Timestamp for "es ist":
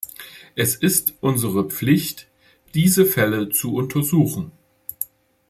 0.55-1.13